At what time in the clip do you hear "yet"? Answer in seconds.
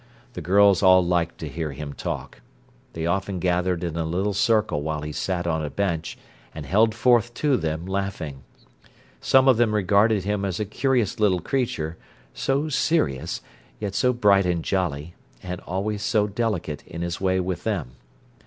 13.79-13.93